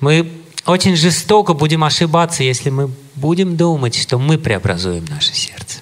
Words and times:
Мы 0.00 0.30
очень 0.66 0.96
жестоко 0.96 1.54
будем 1.54 1.82
ошибаться, 1.82 2.44
если 2.44 2.70
мы 2.70 2.90
будем 3.14 3.56
думать, 3.56 3.96
что 3.96 4.18
мы 4.18 4.38
преобразуем 4.38 5.04
наше 5.06 5.34
сердце. 5.34 5.80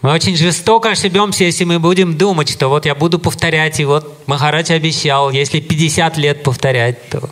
Мы 0.00 0.12
очень 0.12 0.36
жестоко 0.36 0.90
ошибемся, 0.90 1.44
если 1.44 1.64
мы 1.64 1.78
будем 1.80 2.18
думать, 2.18 2.50
что 2.50 2.68
вот 2.68 2.84
я 2.84 2.94
буду 2.94 3.18
повторять, 3.18 3.80
и 3.80 3.86
вот 3.86 4.26
Махарадж 4.26 4.70
обещал, 4.70 5.30
если 5.30 5.60
50 5.60 6.18
лет 6.18 6.42
повторять, 6.42 7.08
то 7.08 7.30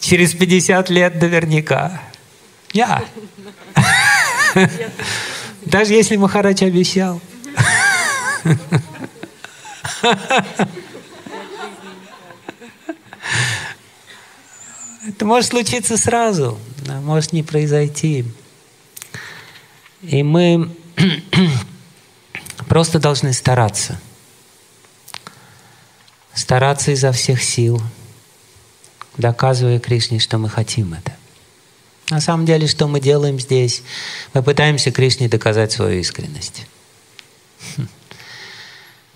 через 0.00 0.34
50 0.34 0.90
лет 0.90 1.22
наверняка. 1.22 2.02
Я. 2.72 3.04
Даже 5.64 5.94
если 5.94 6.16
Махарадж 6.16 6.64
обещал. 6.64 7.20
Это 15.06 15.24
может 15.24 15.50
случиться 15.50 15.96
сразу, 15.96 16.58
может 16.86 17.32
не 17.32 17.42
произойти. 17.42 18.24
И 20.02 20.22
мы 20.22 20.70
просто 22.68 23.00
должны 23.00 23.32
стараться. 23.32 24.00
Стараться 26.34 26.92
изо 26.92 27.10
всех 27.10 27.42
сил, 27.42 27.82
доказывая 29.16 29.80
Кришне, 29.80 30.20
что 30.20 30.38
мы 30.38 30.48
хотим 30.48 30.94
это. 30.94 31.12
На 32.10 32.20
самом 32.20 32.46
деле, 32.46 32.68
что 32.68 32.86
мы 32.86 33.00
делаем 33.00 33.40
здесь? 33.40 33.82
Мы 34.34 34.42
пытаемся 34.42 34.92
Кришне 34.92 35.28
доказать 35.28 35.72
свою 35.72 36.00
искренность. 36.00 36.66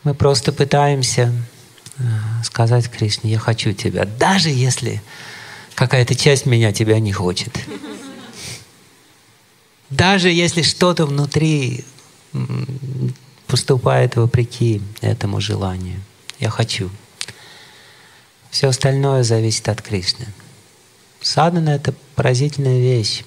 Мы 0.02 0.14
просто 0.14 0.52
пытаемся 0.52 1.32
э, 1.98 2.02
сказать 2.44 2.88
Кришне, 2.88 3.32
я 3.32 3.38
хочу 3.40 3.72
тебя, 3.72 4.04
даже 4.04 4.50
если 4.50 5.02
какая-то 5.76 6.16
часть 6.16 6.46
меня 6.46 6.72
тебя 6.72 6.98
не 6.98 7.12
хочет. 7.12 7.56
Даже 9.90 10.28
если 10.30 10.62
что-то 10.62 11.06
внутри 11.06 11.84
поступает 13.46 14.16
вопреки 14.16 14.82
этому 15.00 15.40
желанию. 15.40 16.00
Я 16.40 16.50
хочу. 16.50 16.90
Все 18.50 18.68
остальное 18.68 19.22
зависит 19.22 19.68
от 19.68 19.80
Кришны. 19.82 20.26
Садана— 21.20 21.70
это 21.70 21.94
поразительная 22.14 22.80
вещь, 22.80 23.22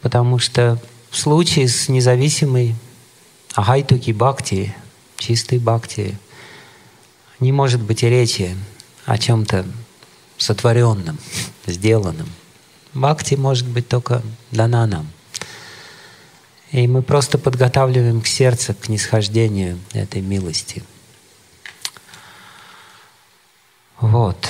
потому 0.00 0.38
что 0.38 0.80
в 1.10 1.16
случае 1.16 1.68
с 1.68 1.88
независимой 1.88 2.74
агайтуки 3.54 4.12
бхакти, 4.12 4.74
чистой 5.16 5.58
бхакти, 5.58 6.18
не 7.40 7.52
может 7.52 7.80
быть 7.80 8.02
и 8.02 8.08
речи 8.08 8.56
о 9.04 9.18
чем-то 9.18 9.66
сотворенным, 10.38 11.18
сделанным. 11.66 12.28
Бхакти 12.94 13.34
может 13.34 13.66
быть 13.66 13.88
только 13.88 14.22
дана 14.50 14.86
нам. 14.86 15.08
И 16.70 16.86
мы 16.86 17.02
просто 17.02 17.38
подготавливаем 17.38 18.20
к 18.20 18.26
сердцу, 18.26 18.74
к 18.74 18.88
нисхождению 18.88 19.78
этой 19.92 20.20
милости. 20.20 20.82
Вот. 24.00 24.48